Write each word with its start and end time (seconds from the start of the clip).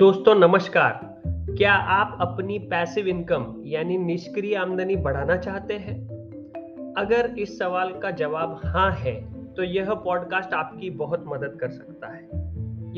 दोस्तों, 0.00 0.34
नमस्कार। 0.34 1.22
क्या 1.56 1.72
आप 1.72 2.18
अपनी 2.20 2.58
पैसिव 2.58 3.06
इनकम 3.06 3.62
यानी 3.64 3.98
निष्क्रिय 3.98 4.56
आमदनी 4.56 4.96
बढ़ाना 4.96 5.36
चाहते 5.36 5.74
हैं? 5.74 6.06
अगर 6.96 7.34
इस 7.38 7.58
सवाल 7.58 7.92
का 7.92 8.10
जवाब 8.10 8.60
हाँ 8.64 8.92
है 8.92 9.34
तो 9.54 9.62
यह 9.62 9.94
पॉडकास्ट 9.94 10.54
आपकी 10.54 10.90
बहुत 10.90 11.24
मदद 11.26 11.58
कर 11.60 11.68
सकता 11.68 12.12
है। 12.12 12.24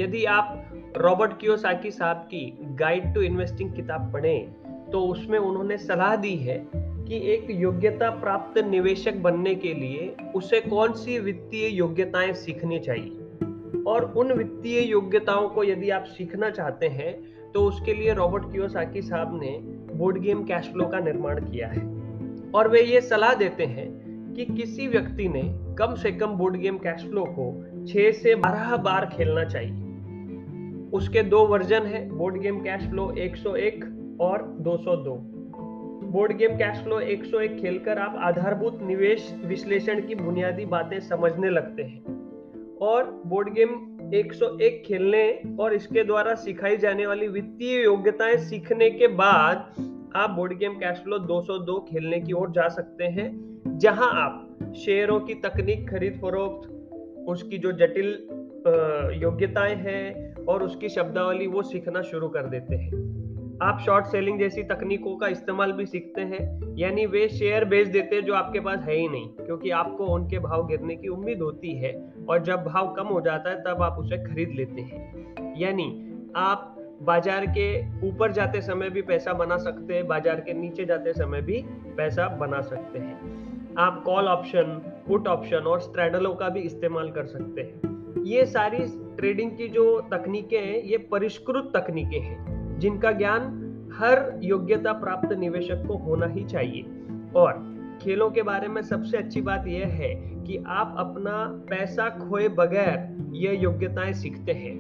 यदि 0.03 0.25
आप 0.25 0.65
रॉबर्ट 0.97 1.41
कियोसाकी 1.41 1.91
साहब 1.91 2.17
की 2.17 2.59
गाइड 2.63 3.15
टू 3.15 3.21
इन्वेस्टिंग 3.21 3.73
किताब 3.73 4.13
पढ़ें 4.13 4.53
तो 4.93 5.01
उसमें 5.01 5.39
उन्होंने 5.39 5.79
सलाह 5.79 6.17
दी 6.17 6.37
है 6.37 6.67
कि 6.77 7.33
एक 7.33 7.47
योग्यता 7.51 8.11
प्राप्त 8.11 8.59
निवेशक 8.59 9.15
बनने 9.15 9.55
के 9.55 9.75
लिए 9.75 10.17
उसे 10.35 10.61
कौन 10.61 10.93
सी 10.93 11.19
वित्तीय 11.19 11.69
योग्यताएँ 11.69 12.33
सीखनी 12.33 12.79
चाहिए? 12.79 13.22
और 13.87 14.13
उन 14.17 14.33
वित्तीय 14.33 14.81
योग्यताओं 14.81 15.49
को 15.49 15.65
यदि 15.65 15.91
आप 15.91 16.05
सीखना 16.05 16.51
चाहते 16.51 16.89
हैं 16.89 17.13
तो 17.53 17.65
उसके 17.65 17.95
लिए 17.95 18.15
रॉबर्ट 18.15 18.53
कियोसाकी 18.53 19.03
साहब 19.03 19.41
ने 19.43 19.59
बोर्ड 19.95 20.19
गेम 20.19 20.43
कैश 20.43 20.71
फ्लो 20.73 20.87
का 20.87 20.99
निर्माण 20.99 21.41
किया 21.41 21.69
है। 21.69 21.83
और 22.55 22.69
वे 22.69 22.83
ये 22.83 23.01
सलाह 23.01 23.35
देते 23.35 23.65
हैं 23.65 23.89
कि 24.35 24.45
किसी 24.45 24.89
व्यक्ति 24.89 25.29
ने 25.29 25.43
कम 25.79 25.95
से 25.95 26.13
कम 26.13 26.27
बोर्ड 26.27 26.57
गेम 26.57 26.79
कैश 26.79 27.03
फ्लो 27.03 27.25
को 27.25 27.51
6 27.87 28.13
से 28.13 28.35
12 28.35 28.77
बार 28.77 29.07
खेलना 29.07 29.45
चाहिए। 29.45 30.91
उसके 30.91 31.23
दो 31.23 31.47
वर्जन 31.47 31.83
है, 31.83 32.09
बोर्ड 32.11 32.41
गेम 32.41 32.59
कैश 32.61 32.89
फ्लो 32.89 33.13
101 33.19 33.85
और 34.21 34.57
202 34.61 35.17
बोर्ड 36.13 36.37
गेम 36.37 36.57
कैश 36.57 36.79
फ्लो 36.79 37.01
101 37.01 37.61
खेलकर 37.61 37.99
आप 37.99 38.17
आधारभूत 38.19 38.83
निवेश 38.83 39.35
विश्लेषण 39.45 40.07
की 40.07 40.15
बुनियादी 40.15 40.65
बातें 40.65 41.01
समझने 41.01 41.51
लगते 41.51 41.83
हैं। 41.83 42.22
और 42.83 43.23
बोर्ड 43.27 43.49
गेम 43.55 43.71
101 44.15 44.83
खेलने 44.87 45.41
और 45.61 45.75
इसके 45.75 46.05
द्वारा 46.05 46.35
सिखाई 46.35 46.77
जाने 46.77 47.07
वाली 47.07 47.29
वित्तीय 47.29 47.83
योग्यताएँ 47.85 48.37
सीखने 48.37 48.91
के 48.91 49.07
बाद 49.07 49.75
आप 50.17 50.31
बोर्ड 50.31 50.59
गेम 50.59 50.73
कैश 50.73 50.99
फ्लो 50.99 51.19
202 51.19 51.79
खेलने 51.91 52.21
की 52.21 52.33
ओर 52.33 52.51
जा 52.51 52.69
सकते 52.69 53.05
हैं, 53.05 53.29
जहाँ 53.79 54.11
आप 54.15 54.75
शेयरों 54.77 55.21
की 55.21 55.35
तकनीक 55.35 55.89
खरीद 55.91 56.19
फरोख्त, 56.23 56.69
उसकी 57.29 57.59
जो 57.59 57.73
जटिल 57.73 58.07
योग्यताएँ 59.23 59.75
हैं 59.75 60.35
और 60.45 60.63
उसकी 60.63 60.89
शब्दावली 60.89 61.47
वो 61.47 61.63
सीखना 61.63 62.03
शुरू 62.03 62.29
कर 62.29 62.47
देते 62.47 62.75
हैं। 62.75 63.22
आप 63.63 63.81
शॉर्ट 63.81 64.07
सेलिंग 64.07 64.39
जैसी 64.39 64.63
तकनीकों 64.63 65.15
का 65.17 65.27
इस्तेमाल 65.27 65.73
भी 65.73 65.85
सीखते 65.87 66.21
हैं, 66.21 66.77
यानी 66.77 67.05
वे 67.07 67.29
शेयर 67.29 67.65
बेच 67.65 67.89
देते 67.89 68.17
हैं 68.17 68.25
जो 68.25 68.35
आपके 68.35 68.61
पास 68.61 68.81
है 68.81 68.95
ही 68.95 69.09
नहीं, 69.09 69.29
क्योंकि 69.37 69.71
आपको 69.71 70.07
उनके 70.07 70.39
भाव 70.39 70.67
गिरने 70.67 70.97
की 70.97 71.09
उम्मीद 71.09 71.43
होती 71.43 71.75
है 71.77 71.93
और 72.29 72.43
जब 72.43 72.65
भाव 72.65 72.93
कम 72.95 73.07
हो 73.07 73.21
जाता 73.21 73.51
है 73.51 73.63
तब 73.63 73.83
आप 73.83 73.99
उसे 73.99 74.19
खरीद 74.25 74.55
लेते 74.57 74.81
हैं। 74.81 75.55
यानी 75.59 75.87
आप 76.37 76.69
बाज़ार 77.03 77.47
के 77.49 77.69
ऊपर 78.09 78.33
जाते 78.33 78.61
समय 78.61 78.91
भी 78.91 79.03
पैसा 79.03 79.33
बना 79.33 79.57
सकते 79.59 79.95
हैं, 79.95 80.07
बाज़ार 80.09 80.41
के 80.41 80.55
नीचे 80.55 80.85
जाते 80.85 81.13
समय 81.13 81.43
भी 81.43 81.65
पैसा 81.97 82.29
बना 82.37 82.61
सकते 82.63 82.99
हैं। 82.99 83.75
आप 83.79 84.03
कॉल 84.07 84.29
ऑप्शन 84.29 84.81
पुट 85.09 85.29
ऑप्शन 85.29 85.67
और 85.67 85.81
स्ट्रेडलों 85.81 86.35
का 86.35 86.49
भी 86.49 86.61
इस्तेमाल 86.61 87.11
कर 87.11 87.27
सकते 87.27 87.61
हैं। 87.61 88.25
ये 88.25 88.47
सारी 88.47 88.79
ट्रेडिंग 89.17 89.51
की 89.51 89.69
जो 89.69 90.01
तकनीकें 90.13 90.59
हैं, 90.59 90.83
ये 90.83 90.99
परिष्कृत 91.13 91.73
तकनीकें 91.77 92.21
हैं। 92.21 92.52
जिनका 92.83 93.13
ज्ञान 93.13 93.43
हर 93.95 94.41
योग्यता 94.43 94.93
प्राप्त 94.93 95.33
निवेशक 95.33 95.87
को 95.87 95.95
होना 95.95 96.27
ही 96.27 96.45
चाहिए। 96.45 96.83
और 97.37 97.79
खेलों 98.03 98.31
के 98.31 98.43
बारे 98.43 98.69
में 98.69 98.83
सबसे 98.83 99.17
अच्छी 99.17 99.41
बात 99.41 99.67
यह 99.67 99.87
है 99.87 100.15
कि 100.47 100.65
आप 100.67 100.95
अपना 100.99 101.65
पैसा 101.71 102.09
खोए 102.09 102.49
बगैर 102.49 103.25
यह 103.33 103.63
योग्यताएँ 103.63 104.13
सीखते 104.13 104.53
हैं। 104.53 104.79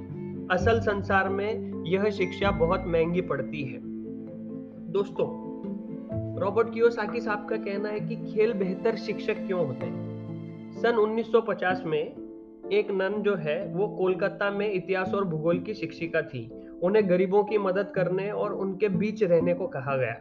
असल 0.50 0.80
संसार 0.80 1.28
में 1.28 1.82
यह 1.86 2.10
शिक्षा 2.10 2.50
बहुत 2.50 2.84
महँगी 2.86 3.20
पड़ती 3.20 3.62
है। 3.62 3.78
दोस्तों, 4.92 5.28
रॉबर्ट 6.40 6.74
कियोसाकी 6.74 7.20
साहब 7.20 7.46
का 7.50 7.56
कहना 7.56 7.88
है 7.88 8.00
कि 8.00 8.16
खेल 8.16 8.52
बेहतर 8.52 8.96
शिक्षक 8.96 9.34
क्यों 9.34 9.66
होते 9.66 9.86
हैं? 9.86 10.12
सन 10.72 10.94
1950 10.94 11.82
में 11.86 12.14
एक 12.72 12.90
नन 12.90 13.22
जो 13.22 13.34
है, 13.36 13.74
वो 13.74 13.88
कोलकाता 13.88 14.50
में 14.50 14.72
इतिहास 14.72 15.14
और 15.14 15.24
भूगोल 15.24 15.58
की 15.58 15.74
शिक्षिका 15.74 16.22
थी। 16.22 16.52
उन्हें 16.82 17.08
गरीबों 17.10 17.42
की 17.44 17.58
मदद 17.58 17.92
करने 17.94 18.30
और 18.30 18.52
उनके 18.52 18.88
बीच 18.88 19.22
रहने 19.22 19.54
को 19.54 19.66
कहा 19.66 19.96
गया। 19.96 20.14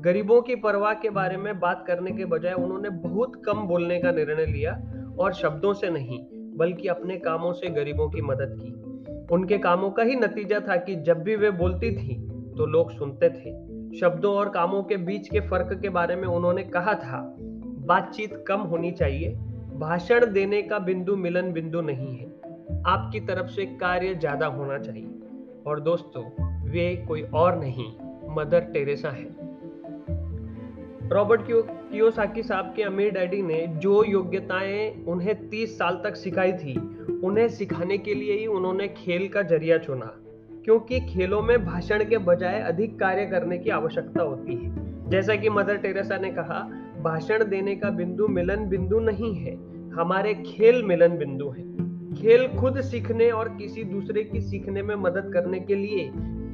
गरीबों 0.00 0.40
की 0.42 0.54
परवाह 0.54 0.94
के 0.94 1.10
बारे 1.10 1.36
में 1.36 1.60
बात 1.60 1.84
करने 1.86 2.10
के 2.10 2.24
बजाय 2.24 2.52
उन्होंने 2.52 2.88
बहुत 2.90 3.42
कम 3.46 3.66
बोलने 3.66 3.98
का 3.98 4.10
निर्णय 4.10 4.46
लिया 4.46 4.72
और 5.18 5.32
शब्दों 5.32 5.72
से 5.74 5.90
नहीं, 5.90 6.20
बल्कि 6.56 6.88
अपने 6.88 7.16
कामों 7.16 7.52
से 7.52 7.70
गरीबों 7.70 8.08
की 8.10 8.22
मदद 8.22 8.56
की। 8.60 8.72
उनके 9.34 9.58
कामों 9.58 9.90
का 9.90 10.02
ही 10.02 10.16
नतीजा 10.16 10.60
था 10.60 10.76
कि 10.76 10.96
जब 10.96 11.22
भी 11.22 11.36
वे 11.36 11.50
बोलती 11.50 11.90
थी 11.96 12.14
तो 12.56 12.66
लोग 12.66 12.92
सुनते 12.92 13.28
थे। 13.28 13.52
शब्दों 13.98 14.34
और 14.34 14.48
कामों 14.48 14.82
के 14.82 14.96
बीच 14.96 15.28
के 15.28 15.40
फ़र्क 15.40 15.78
के 15.82 15.88
बारे 15.88 16.16
में 16.16 16.28
उन्होंने 16.28 16.62
कहा 16.62 16.94
था, 16.94 17.22
बातचीत 17.86 18.44
कम 18.48 18.60
होनी 18.60 18.90
चाहिए, 18.92 19.34
भाषण 19.78 20.32
देने 20.32 20.62
का 20.62 20.78
बिंदु 20.78 21.16
मिलन 21.16 21.52
बिंदु 21.52 21.80
नहीं 21.80 22.16
है। 22.16 22.26
आपकी 22.86 23.20
तरफ़ 23.20 23.46
से 23.46 23.66
कार्य 23.66 24.14
ज़्यादा 24.14 24.46
होना 24.46 24.78
चाहिए। 24.78 25.18
और 25.66 25.80
दोस्तों, 25.80 26.24
वे 26.70 27.04
कोई 27.08 27.22
और 27.22 27.58
नहीं, 27.58 27.92
मदर 28.36 28.60
टेरेसा 28.60 29.10
है। 29.10 29.52
रॉबर्ट 31.08 31.40
कियोसाकी 31.50 32.42
साहब 32.42 32.72
के 32.76 32.82
अमीर 32.82 33.10
डैडी 33.10 33.42
ने 33.42 33.66
जो 33.66 34.04
योग्यताएँ 34.04 35.04
उन्हें 35.04 35.48
30 35.48 35.78
साल 35.78 36.00
तक 36.04 36.16
सिखाई 36.16 36.52
थी, 36.52 36.78
उन्हें 37.24 37.48
सिखाने 37.48 37.98
के 37.98 38.14
लिए 38.14 38.32
ही 38.32 38.46
उन्होंने 38.46 38.88
खेल 38.88 39.28
का 39.28 39.42
ज़रिया 39.42 39.78
चुना, 39.78 40.14
क्योंकि 40.64 41.00
खेलों 41.00 41.42
में 41.42 41.64
भाषण 41.64 42.04
के 42.04 42.18
बजाय 42.18 42.60
अधिक 42.60 42.98
कार्य 42.98 43.26
करने 43.26 43.58
की 43.58 43.70
आवश्यकता 43.70 44.22
होती 44.22 44.54
है। 44.54 44.92
जैसा 45.10 45.34
कि 45.34 45.48
मदर 45.48 45.76
टेरेसा 45.76 46.16
ने 46.16 46.30
कहा, 46.30 46.70
भाषण 47.02 47.44
देने 47.44 47.76
का 47.76 47.90
बिंदु 47.90 48.28
मिलन 48.28 48.68
बिंदु 48.68 49.00
नहीं 49.00 49.34
है, 49.34 49.54
हमारे 49.90 50.34
खेल 50.34 50.82
मिलन 50.82 51.16
बिंदु 51.16 51.48
है। 51.48 51.71
खेल 52.12 52.46
खुद 52.48 52.80
सीखने 52.80 53.30
और 53.30 53.48
किसी 53.48 53.84
दूसरे 53.84 54.22
की 54.24 54.40
सीखने 54.40 54.82
में 54.82 54.94
मदद 54.94 55.30
करने 55.32 55.60
के 55.60 55.74
लिए 55.74 56.10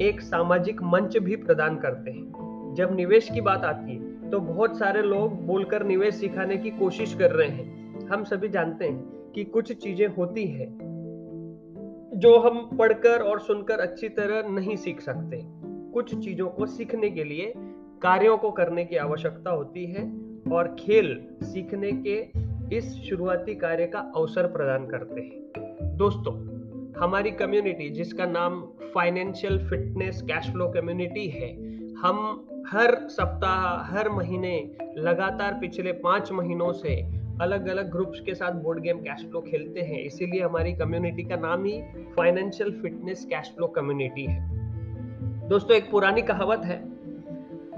एक 0.08 0.20
सामाजिक 0.20 0.82
मंच 0.84 1.16
भी 1.18 1.36
प्रदान 1.36 1.76
करते 1.76 2.10
हैं। 2.10 2.74
जब 2.74 2.94
निवेश 2.96 3.28
की 3.30 3.40
बात 3.40 3.64
आती 3.64 3.94
है 3.94 4.30
तो 4.30 4.40
बहुत 4.40 4.78
सारे 4.78 5.02
लोग 5.02 5.46
बोलकर 5.46 5.84
निवेश 5.84 6.14
सिखाने 6.14 6.56
की 6.56 6.70
कोशिश 6.70 7.14
कर 7.14 7.30
रहे 7.30 7.48
हैं। 7.48 8.08
हम 8.08 8.24
सभी 8.24 8.48
जानते 8.48 8.84
हैं 8.84 9.32
कि 9.34 9.44
कुछ 9.44 9.72
चीज़ें 9.74 10.06
होती 10.08 10.46
है, 10.46 10.66
जो 12.14 12.36
हम 12.38 12.58
पढ़कर 12.78 13.22
और 13.22 13.40
सुनकर 13.40 13.80
अच्छी 13.80 14.08
तरह 14.08 14.48
नहीं 14.50 14.76
सीख 14.76 15.00
सकते। 15.00 15.40
कुछ 15.92 16.14
चीज़ों 16.14 16.48
को 16.48 16.66
सीखने 16.66 17.10
के 17.10 17.24
लिए, 17.24 17.52
कार्यों 18.02 18.36
को 18.38 18.50
करने 18.50 18.84
की 18.84 18.96
आवश्यकता 18.96 19.50
होती 19.50 19.86
है 19.86 20.04
और 20.52 20.74
खेल 20.78 21.18
सीखने 21.42 21.92
के 21.96 22.47
इस 22.72 23.02
शुरुआती 23.02 23.54
कार्य 23.54 23.86
का 23.86 23.98
अवसर 24.16 24.46
प्रदान 24.46 24.86
करते 24.86 25.20
हैं। 25.20 25.96
दोस्तों, 25.96 26.34
हमारी 27.00 27.30
कम्युनिटी 27.30 27.90
जिसका 27.90 28.26
नाम 28.26 28.60
financial 28.94 29.58
fitness 29.68 30.22
cash 30.22 30.50
flow 30.50 30.68
community 30.68 31.28
है, 31.28 31.52
हम 31.94 32.44
हर 32.68 32.94
सप्ताह, 33.08 33.94
हर 33.94 34.08
महीने, 34.08 34.70
लगातार 34.98 35.54
पिछले 35.54 35.92
पाँच 35.92 36.32
महीनों 36.32 36.72
से 36.72 36.94
अलग 37.40 37.68
अलग 37.68 37.90
ग्रुप्स 37.90 38.20
के 38.20 38.34
साथ 38.34 38.52
बोर्ड 38.52 38.80
गेम 38.80 38.98
कैश 38.98 39.24
फ्लो 39.24 39.40
खेलते 39.40 39.80
हैं। 39.80 40.02
इसीलिए 40.02 40.42
हमारी 40.42 40.72
कम्युनिटी 40.72 41.22
का 41.22 41.36
नाम 41.36 41.64
ही 41.64 41.80
financial 42.16 42.70
fitness 42.82 43.24
cash 43.24 43.52
flow 43.56 43.66
community 43.66 44.24
है। 44.24 45.48
दोस्तों, 45.48 45.76
एक 45.76 45.90
पुरानी 45.90 46.22
कहावत 46.22 46.64
है, 46.64 46.82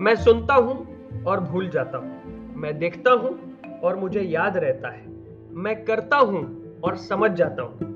मैं 0.01 0.15
सुनता 0.15 0.55
हूँ 0.55 1.25
और 1.25 1.41
भूल 1.41 1.69
जाता 1.69 1.99
हूँ। 1.99 2.55
मैं 2.57 2.79
देखता 2.79 3.11
हूँ 3.11 3.50
और 3.85 3.97
मुझे 3.97 4.21
याद 4.21 4.57
रहता 4.57 4.89
है। 4.89 5.07
मैं 5.55 5.85
करता 5.85 6.17
हूँ 6.17 6.43
और 6.85 6.97
समझ 6.97 7.31
जाता 7.31 7.63
हूँ। 7.63 7.89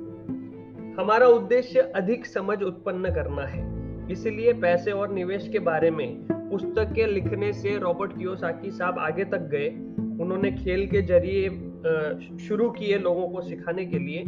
हमारा 0.99 1.27
उद्देश्य 1.27 1.81
अधिक 1.97 2.27
समझ 2.27 2.63
उत्पन्न 2.63 3.15
करना 3.15 3.43
है। 3.43 3.63
इसलिए 4.11 4.53
पैसे 4.53 4.93
और 4.93 5.13
निवेश 5.13 5.49
के 5.49 5.59
बारे 5.59 5.91
में, 5.91 6.27
पुस्तकें 6.31 7.07
लिखने 7.07 7.53
से 7.53 7.77
रॉबर्ट 7.79 8.17
कियोसाकी 8.19 8.71
साहब 8.71 8.99
आगे 8.99 9.25
तक 9.25 9.49
गए। 9.53 9.69
उन्होंने 10.23 10.51
खेल 10.53 10.87
के 10.87 11.03
ज़रिए 11.03 11.49
शुरू 12.39 12.71
किए 12.71 12.99
लोगों 12.99 13.29
को 13.29 13.41
सिखाने 13.41 13.85
के 13.87 13.99
लिए। 13.99 14.25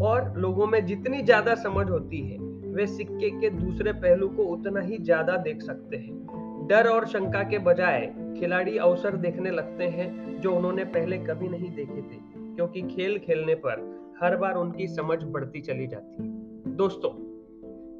और 0.00 0.32
लोगों 0.36 0.66
में 0.66 0.84
जितनी 0.86 1.22
ज़्यादा 1.22 1.54
समझ 1.54 1.88
होती 1.90 2.20
है, 2.20 2.38
वे 2.74 2.86
सिक्के 2.86 3.30
के 3.30 3.50
दूसरे 3.50 3.92
पहलू 3.92 4.28
को 4.28 4.42
उतना 4.42 4.80
ही 4.80 4.98
ज़्यादा 4.98 5.36
देख 5.36 5.62
सकते 5.62 5.96
हैं। 5.96 6.66
डर 6.68 6.88
और 6.88 7.06
शंका 7.06 7.42
के 7.42 7.58
बजाय 7.58 8.00
खिलाड़ी 8.34 8.76
अवसर 8.78 9.16
देखने 9.16 9.50
लगते 9.50 9.84
हैं 9.84 10.40
जो 10.40 10.54
उन्होंने 10.54 10.84
पहले 10.84 11.18
कभी 11.18 11.48
नहीं 11.48 11.70
देखे 11.70 12.02
थे, 12.02 12.18
क्योंकि 12.54 12.82
खेल 12.84 13.18
खेलने 13.18 13.54
पर 13.56 13.88
हर 14.22 14.36
बार 14.36 14.54
उनकी 14.54 14.86
समझ 14.86 15.22
बढ़ती 15.24 15.60
चली 15.60 15.86
जाती 15.86 16.22
है। 16.22 16.76
दोस्तों, 16.76 17.10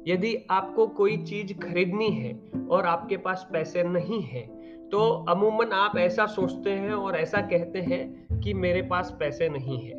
यदि 0.07 0.35
आपको 0.51 0.87
कोई 0.87 1.17
चीज़ 1.17 1.53
खरीदनी 1.59 2.09
है 2.09 2.33
और 2.69 2.85
आपके 2.85 3.17
पास 3.17 3.47
पैसे 3.53 3.83
नहीं 3.83 4.21
है 4.21 4.41
तो 4.89 4.99
अमूमन 5.29 5.71
आप 5.73 5.97
ऐसा 5.97 6.25
सोचते 6.25 6.69
हैं 6.69 6.93
और 6.93 7.15
ऐसा 7.15 7.41
कहते 7.41 7.79
हैं 7.81 8.39
कि 8.41 8.53
मेरे 8.53 8.81
पास 8.81 9.15
पैसे 9.19 9.49
नहीं 9.49 9.77
है, 9.79 9.93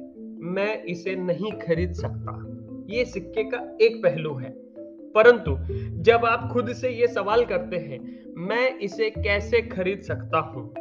मैं 0.46 0.82
इसे 0.84 1.14
नहीं 1.16 1.52
खरीद 1.58 1.92
सकता। 1.92 2.34
ये 2.90 3.04
सिक्के 3.04 3.44
का 3.44 3.58
एक 3.80 3.96
पहलू 3.96 4.34
है। 4.34 4.50
परंतु 5.14 5.58
जब 6.02 6.24
आप 6.24 6.50
खुद 6.52 6.72
से 6.72 6.90
ये 6.90 7.06
सवाल 7.06 7.44
करते 7.44 7.76
हैं, 7.76 8.24
मैं 8.36 8.78
इसे 8.78 9.10
कैसे 9.10 9.62
खरीद 9.62 10.00
सकता 10.00 10.38
हूँ? 10.38 10.74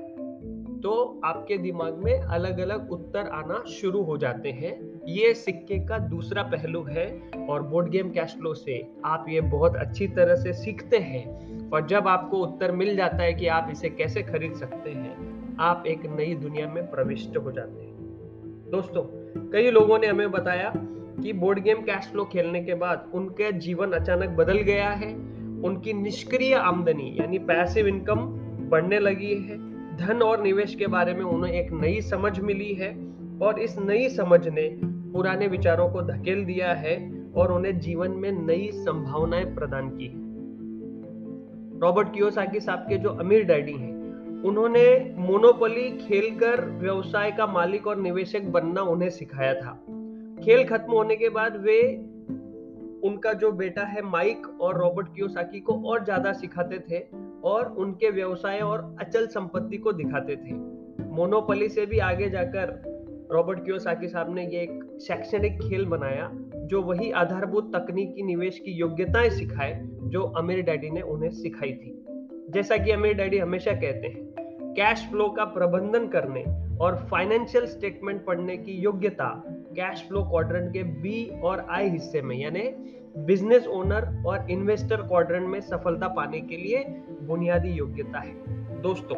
तो 0.81 1.21
आपके 1.25 1.57
दिमाग 1.57 1.93
में 1.93 2.21
अलग 2.21 2.59
अलग 2.59 2.91
उत्तर 2.91 3.19
आना 3.19 3.63
शुरू 3.69 4.03
हो 4.03 4.17
जाते 4.17 4.49
हैं। 4.49 5.01
ये 5.07 5.33
सिक्के 5.33 5.79
का 5.79 5.97
दूसरा 5.97 6.43
पहलू 6.43 6.83
है 6.83 7.21
और 7.49 7.63
बोर्ड 7.63 7.89
गेम 7.89 8.09
कैश 8.09 8.35
फ्लो 8.39 8.53
से 8.53 8.87
आप 9.05 9.25
ये 9.29 9.41
बहुत 9.41 9.75
अच्छी 9.75 10.07
तरह 10.07 10.35
से 10.35 10.53
सीखते 10.53 10.97
हैं। 10.97 11.41
और 11.69 11.87
जब 11.87 12.07
आपको 12.07 12.37
उत्तर 12.37 12.71
मिल 12.71 12.95
जाता 12.95 13.17
है 13.17 13.33
कि 13.33 13.47
आप 13.47 13.67
इसे 13.71 13.89
कैसे 13.89 14.23
खरीद 14.23 14.53
सकते 14.53 14.89
हैं, 14.89 15.41
आप 15.59 15.83
एक 15.87 16.05
नई 16.05 16.35
दुनिया 16.35 16.67
में 16.67 16.91
प्रविष्ट 16.91 17.37
हो 17.37 17.51
जाते 17.51 17.83
हैं। 17.83 17.95
दोस्तों, 18.71 19.03
कई 19.49 19.71
लोगों 19.71 19.99
ने 19.99 20.07
हमें 20.07 20.31
बताया 20.31 20.73
कि 21.19 21.33
बोर्ड 21.33 21.59
गेम 21.59 21.77
कैश 21.77 22.09
फ्लो 22.11 22.25
खेलने 22.25 22.63
के 22.63 22.73
बाद 22.73 23.11
उनके 23.13 23.51
जीवन 23.51 23.91
अचानक 23.91 24.29
बदल 24.29 24.57
गया 24.57 24.89
है, 24.89 25.13
उनकी 25.63 25.93
निष्क्रिय 25.93 26.55
आमदनी, 26.55 27.17
यानी 27.21 27.39
पैसिव 27.39 27.87
इनकम 27.87 28.15
बढ़ने 28.69 28.99
लगी 28.99 29.33
है। 29.33 29.71
धन 29.97 30.21
और 30.21 30.41
निवेश 30.41 30.75
के 30.75 30.87
बारे 30.87 31.13
में 31.13 31.23
उन्हें 31.25 31.53
एक 31.53 31.71
नई 31.71 32.01
समझ 32.01 32.39
मिली 32.39 32.73
है 32.73 33.13
और 33.41 33.59
इस 33.59 33.79
नई 33.79 34.09
समझ 34.09 34.47
ने 34.47 34.79
पुराने 34.83 35.47
विचारों 35.47 35.89
को 35.89 36.01
धकेल 36.01 36.45
दिया 36.45 36.73
है 36.73 37.25
और 37.35 37.51
उन्हें 37.51 37.79
जीवन 37.79 38.11
में 38.11 38.31
नई 38.31 38.69
संभावनाएँ 38.73 39.45
प्रदान 39.45 39.89
की 39.89 40.11
रॉबर्ट 41.79 42.13
कियोसाकी 42.13 42.59
साहब 42.59 42.79
के 42.79 42.97
जो 42.97 43.09
अमीर 43.09 43.43
डैडी 43.43 43.71
हैं, 43.71 43.91
उन्होंने 44.43 45.15
मोनोपोली 45.17 45.89
खेलकर 45.91 46.65
व्यवसाय 46.65 47.31
का 47.31 47.47
मालिक 47.47 47.87
और 47.87 47.97
निवेशक 47.97 48.41
बनना 48.41 48.81
उन्हें 48.81 49.09
सिखाया 49.09 49.53
था। 49.53 49.85
खेल 50.43 50.63
खत्म 50.63 50.91
होने 50.91 51.15
के 51.15 51.29
बाद 51.29 51.55
वे 51.57 51.81
उनका 53.03 53.33
जो 53.33 53.51
बेटा 53.51 53.83
है, 53.83 54.01
माइक 54.01 54.47
और 54.61 54.79
रॉबर्ट 54.79 55.07
कियोसाकी 55.15 55.59
को 55.59 55.73
और 55.73 56.03
ज़्यादा 56.03 56.33
सिखाते 56.33 56.79
थे 56.79 56.99
और 57.43 57.71
उनके 57.71 58.09
व्यवसाय 58.09 58.59
और 58.59 58.95
अचल 59.01 59.27
संपत्ति 59.27 59.77
को 59.77 59.91
दिखाते 59.91 60.35
थे। 60.35 60.53
मोनोपली 61.05 61.69
से 61.69 61.85
भी 61.85 61.99
आगे 61.99 62.29
जाकर 62.29 62.81
रॉबर्ट 63.31 63.65
कियोसाकी 63.65 64.07
साहब 64.07 64.35
ने 64.35 64.45
ये 64.45 64.61
एक 64.61 64.99
शैक्षणिक 65.01 65.59
खेल 65.61 65.85
बनाया, 65.85 66.29
जो 66.55 66.81
वही 66.81 67.11
आधारभूत 67.11 67.71
तकनीकी 67.75 68.23
निवेश 68.23 68.59
की 68.59 68.71
योग्यताएँ 68.71 69.29
सिखाए, 69.29 69.81
जो 69.83 70.21
अमीर 70.21 70.61
डैडी 70.61 70.89
ने 70.89 71.01
उन्हें 71.01 71.29
सिखाई 71.29 71.71
थी। 71.71 72.05
जैसा 72.49 72.77
कि 72.77 72.91
अमीर 72.91 73.13
डैडी 73.13 73.37
हमेशा 73.37 73.71
कहते 73.71 74.07
हैं, 74.07 74.29
कैश 74.73 75.07
फ्लो 75.11 75.29
का 75.29 75.45
प्रबंधन 75.45 76.07
करने 76.07 76.43
और 76.77 76.95
फाइनेंशियल 77.11 77.65
स्टेटमेंट 77.65 78.25
पढ़ने 78.25 78.57
की 78.57 78.71
योग्यता 78.71 79.50
कैश 79.71 80.05
फ्लो 80.07 80.23
क्वाड्रेंट 80.23 80.73
के 80.73 80.83
बी 80.83 81.41
और 81.43 81.65
आई 81.69 81.89
हिस्से 81.89 82.21
में, 82.21 82.35
यानी 82.35 82.61
बिज़नेस 83.17 83.67
ओनर 83.67 84.23
और 84.27 84.51
इन्वेस्टर 84.51 85.01
क्वाड्रेंट 85.01 85.47
में 85.47 85.59
सफलता 85.61 86.07
पाने 86.07 86.41
के 86.41 86.57
लिए 86.57 86.83
बुनियादी 87.21 87.69
योग्यता 87.69 88.19
है। 88.19 88.81
दोस्तों, 88.81 89.15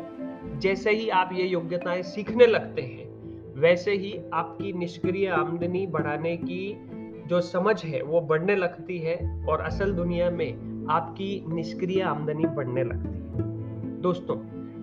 जैसे 0.60 0.92
ही 0.92 1.10
आप 1.10 1.30
ये 1.34 1.44
योग्यताएँ 1.44 2.02
सीखने 2.04 2.46
लगते 2.46 2.82
हैं, 2.82 3.08
वैसे 3.56 3.92
ही 3.92 4.20
आपकी 4.34 4.74
निष्क्रिय 4.74 5.28
आमदनी 5.28 5.88
बढ़ाने 5.88 6.38
की 6.38 6.88
जो 7.28 7.42
समझ 7.42 7.86
है, 7.86 8.02
वो 8.02 8.22
बढ़ने 8.22 8.56
लगती 8.56 8.98
है 8.98 9.46
और 9.50 9.62
असल 9.62 9.92
दुनिया 9.92 10.30
में 10.30 10.88
आपकी 10.90 11.46
निष्क्रिय 11.48 12.02
आमदनी 12.02 12.46
बढ़ने 12.46 12.84
लगती 12.84 13.18
है। 13.18 14.02
दोस्तों, 14.02 14.38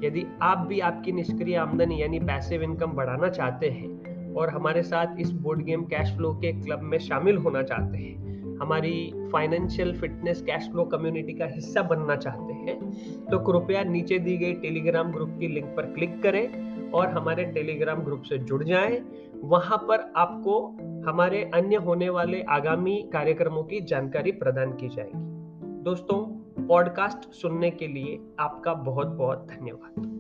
यदि 0.05 0.27
आप 0.43 0.59
भी 0.59 0.81
आपकी 0.81 1.13
निष्क्रिय 1.13 1.57
आमदनी, 1.57 2.03
यानी 2.03 2.19
पैसिव 2.21 2.63
इनकम 2.63 2.93
बढ़ाना 2.93 3.29
चाहते 3.29 3.69
हैं 3.69 4.10
और 4.37 4.51
हमारे 4.51 4.83
साथ 4.83 5.07
इस 5.21 5.31
बोर्ड 5.31 5.65
गेम 5.65 5.83
कैश 5.83 6.17
फ्लो 6.17 6.33
के 6.35 6.53
क्लब 6.53 6.81
में 6.81 6.99
शामिल 6.99 7.37
होना 7.37 7.63
चाहते 7.63 7.99
हैं। 7.99 8.31
हमारी 8.59 9.13
financial 9.33 10.01
fitness 10.01 10.43
cash 10.43 10.69
flow 10.71 10.85
community 10.85 11.33
का 11.33 11.47
हिस्सा 11.47 11.83
बनना 11.83 12.17
चाहते 12.17 12.53
हैं। 12.53 12.91
तो 13.25 13.39
कृपया 13.39 13.85
नीचे 13.85 14.19
दी 14.19 14.37
गई 14.37 14.53
टेलीग्राम 14.53 15.13
ग्रुप 15.13 15.37
की 15.41 15.49
लिंक 15.49 15.67
पर 15.67 15.83
क्लिक 15.83 16.23
करें 16.23 16.91
और 16.91 17.07
हमारे 17.07 17.45
टेलीग्राम 17.45 17.99
ग्रुप 17.99 18.23
से 18.23 18.39
जुड़ 18.39 18.65
जाएँ। 18.65 19.03
वहाँ 19.35 19.79
पर 19.79 20.13
आपको 20.17 20.69
हमारे 21.11 21.51
अन्य 21.55 21.77
होने 21.77 22.09
वाले 22.09 22.43
आगामी 22.43 23.11
कार्यक्रमों 23.13 23.63
की 23.63 23.81
जानकारी 23.81 24.33
प्रदान 24.33 24.73
की 24.73 24.89
जाएगी। 24.89 25.83
दोस्तों 25.83 26.41
पॉडकास्ट 26.67 27.33
सुनने 27.33 27.71
के 27.71 27.87
लिए 27.87 28.19
आपका 28.41 28.75
बहुत 28.75 29.07
बहुत 29.07 29.47
धन्यवाद। 29.51 30.20